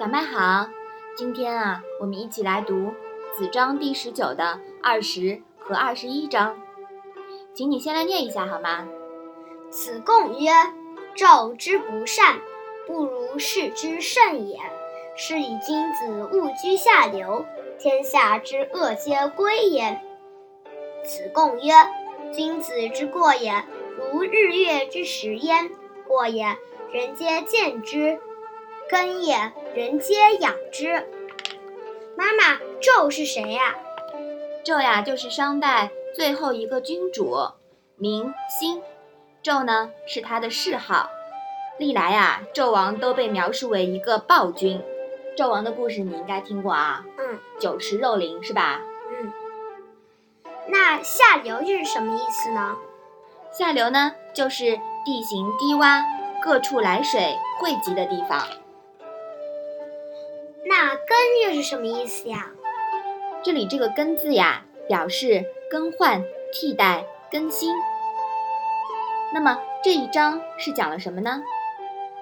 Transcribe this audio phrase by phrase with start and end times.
[0.00, 0.66] 小麦好，
[1.14, 2.74] 今天啊，我们一起来读
[3.36, 6.58] 《子章》第十九的二十和二十一章，
[7.52, 8.88] 请你先来念一下好吗？
[9.68, 10.50] 子贡曰
[11.14, 12.38] ：“纣之不善，
[12.86, 14.58] 不如事之甚也。
[15.16, 17.44] 是以君子务居下流，
[17.78, 20.00] 天下之恶皆归焉。”
[21.04, 21.74] 子贡曰
[22.32, 23.52] ：“君子之过也，
[23.98, 25.70] 如日月之食焉。
[26.08, 26.56] 过也，
[26.90, 28.18] 人皆见之。”
[28.90, 31.06] 根也，人皆养之。
[32.16, 33.76] 妈妈，纣是谁呀？
[34.64, 37.36] 纣呀，就是商代最后一个君主，
[37.94, 38.82] 名兴。
[39.44, 41.08] 纣呢，是他的谥号。
[41.78, 44.82] 历来啊，纣王都被描述为一个暴君。
[45.36, 47.04] 纣王的故事你应该听过啊？
[47.16, 47.38] 嗯。
[47.60, 48.80] 酒池肉林是吧？
[49.08, 49.32] 嗯。
[50.66, 52.76] 那下流又是什么意思呢？
[53.52, 56.02] 下流呢，就是地形低洼，
[56.42, 58.44] 各处来水汇集的地方。
[60.70, 62.48] 那更又是什么意思呀？
[63.42, 67.74] 这里这个更字呀，表示更换、替代、更新。
[69.34, 71.42] 那么这一章是讲了什么呢？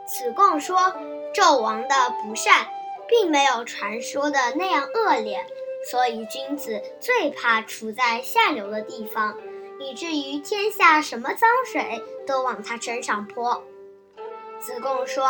[0.07, 0.79] 子贡说，
[1.35, 2.69] 纣王的不善，
[3.07, 5.45] 并没有传说的那样恶劣，
[5.91, 9.37] 所以君子最怕处在下流的地方，
[9.79, 13.63] 以至于天下什么脏水都往他身上泼。
[14.61, 15.25] 子贡说：“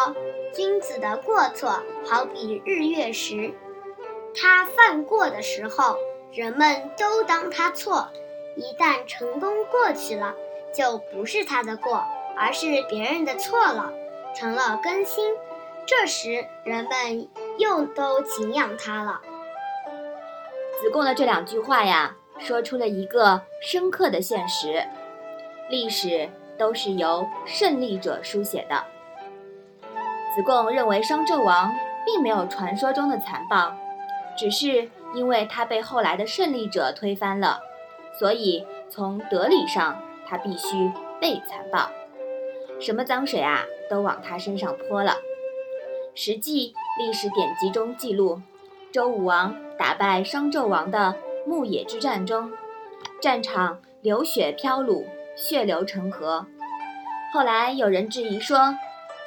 [0.55, 3.53] 君子的过错好比日月食，
[4.35, 5.97] 他犯过的时候，
[6.33, 8.09] 人们都当他错；
[8.57, 10.35] 一旦成功过去了，
[10.75, 12.03] 就不是他的过，
[12.37, 13.93] 而是别人的错了，
[14.35, 15.35] 成了更新。
[15.87, 19.21] 这时人们又都敬仰他了。”
[20.81, 24.85] 子贡的这两句话呀，说出了一个深刻的现实：
[25.69, 28.85] 历史都是由胜利者书写的。
[30.39, 31.75] 子贡认为商纣王
[32.07, 33.75] 并没有传说中的残暴，
[34.37, 37.59] 只是因为他被后来的胜利者推翻了，
[38.17, 41.91] 所以从德理上他必须被残暴，
[42.79, 45.17] 什么脏水啊都往他身上泼了。
[46.15, 48.41] 实际历史典籍中记录，
[48.93, 51.17] 周武王打败商纣王的
[51.49, 52.53] 牧野之战中，
[53.21, 55.05] 战场流血飘橹，
[55.35, 56.47] 血流成河。
[57.35, 58.77] 后来有人质疑说。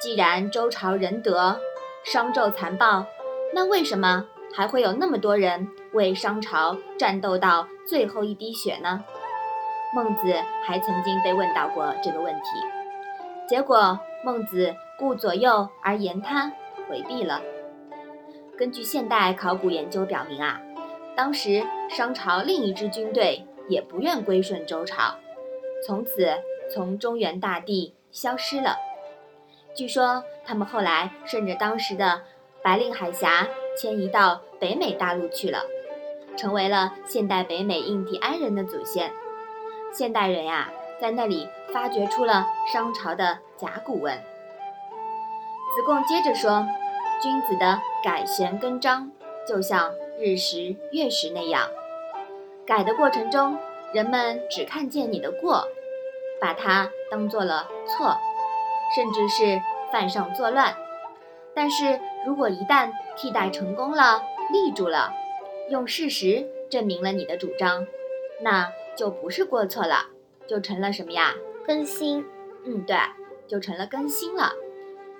[0.02, 1.60] 既然周朝仁德，
[2.02, 3.06] 商纣残暴，
[3.54, 9.04] 那为什么还会有那么多人为商朝战斗到最后一滴血呢？
[9.94, 12.40] 孟子还曾经被问到过这个问题，
[13.48, 16.50] 结果孟子顾左右而言他，
[16.90, 17.40] 回避了。
[18.58, 20.60] 根据现代考古研究表明啊，
[21.14, 25.14] 当时商朝另一支军队也不愿归顺周朝，
[25.86, 26.26] 从此
[26.74, 28.74] 从中原大地消失了。
[29.74, 32.20] 据说他们后来顺着当时的
[32.62, 35.64] 白令海峡迁移到北美大陆去了，
[36.36, 39.10] 成为了现代北美印第安人的祖先。
[39.92, 44.14] 现代人呀，在那里发掘出了商朝的甲骨文。
[45.74, 46.66] 子贡接着说
[47.22, 49.10] ：“君子的改弦更张，
[49.48, 51.68] 就像日食月食那样，
[52.66, 53.56] 改的过程中，
[53.94, 55.66] 人们只看见你的过，
[56.40, 58.18] 把它当做了错。”
[58.94, 59.60] 甚至是
[59.90, 60.74] 犯上作乱，
[61.54, 64.22] 但是如果一旦替代成功了，
[64.52, 65.12] 立住了，
[65.70, 67.86] 用事实证明了你的主张，
[68.40, 70.06] 那就不是过错了，
[70.46, 71.34] 就成了什么呀？
[71.66, 72.24] 更新。
[72.64, 72.96] 嗯，对，
[73.48, 74.52] 就成了更新了。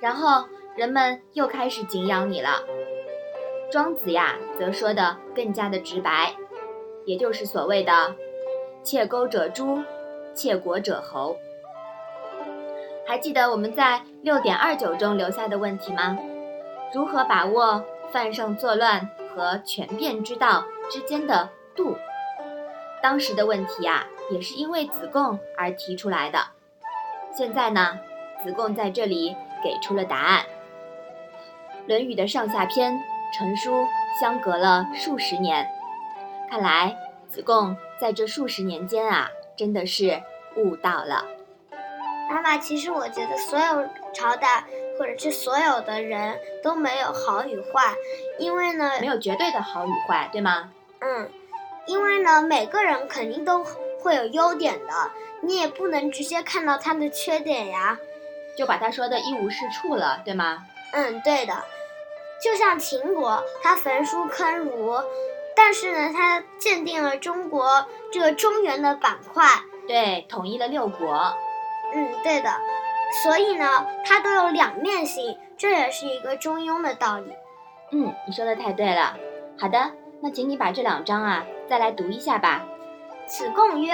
[0.00, 0.44] 然后
[0.76, 2.62] 人们又开始敬仰你了。
[3.70, 6.34] 庄子呀，则说的更加的直白，
[7.04, 8.14] 也就是所谓的
[8.84, 9.82] “窃钩者诛，
[10.34, 11.36] 窃国者侯”。
[13.12, 16.16] 还记得我们在六点二九中留下的问题吗？
[16.94, 21.94] 如何把握犯上作乱和权变之道之间的度？
[23.02, 26.38] 当时的问题啊，也是因为子贡而提出来的。
[27.36, 27.98] 现在呢，
[28.42, 30.40] 子贡在这里给出了答案。
[31.86, 32.98] 《论语》的上下篇
[33.34, 33.86] 成书
[34.18, 35.68] 相隔了数十年，
[36.48, 36.96] 看来
[37.28, 40.22] 子贡在这数十年间啊，真的是
[40.56, 41.26] 悟到了。
[42.32, 44.64] 妈妈，其实我觉得所有朝代
[44.98, 47.94] 或者是所有的人都没有好与坏，
[48.38, 50.70] 因为呢，没有绝对的好与坏，对吗？
[51.00, 51.30] 嗯，
[51.86, 53.64] 因为呢，每个人肯定都
[54.00, 55.10] 会有优点的，
[55.42, 57.98] 你也不能直接看到他的缺点呀，
[58.56, 60.64] 就把他说的一无是处了，对吗？
[60.92, 61.64] 嗯，对的。
[62.42, 64.96] 就像秦国，他焚书坑儒，
[65.54, 69.44] 但是呢，他鉴定了中国这个中原的板块，
[69.86, 71.32] 对，统一了六国。
[71.94, 72.50] 嗯，对的，
[73.22, 77.32] 所以呢，它都有两面性，这也是一个中庸的道理。
[77.90, 79.16] 嗯，你说的太对了。
[79.58, 82.64] 好的，那请你把这两章啊再来读一下吧。
[83.26, 83.92] 子贡曰：“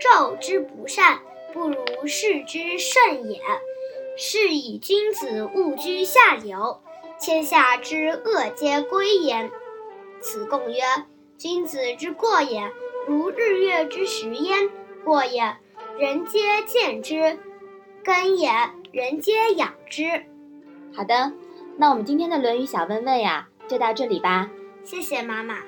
[0.00, 1.18] 纣之不善，
[1.52, 3.40] 不如事之甚也。
[4.18, 6.80] 是以君子务居下流，
[7.20, 9.50] 天下之恶皆归焉。”
[10.20, 10.82] 子贡曰
[11.38, 12.70] ：“君子之过也，
[13.06, 14.68] 如日月之食焉。
[15.04, 15.56] 过也，
[15.98, 17.38] 人皆见之；
[18.04, 18.50] 根也，
[18.92, 20.04] 人皆养之。”
[20.94, 21.32] 好的，
[21.76, 24.50] 那我们今天的《论语》小问问呀，就到这里吧。
[24.84, 25.58] 谢谢妈妈。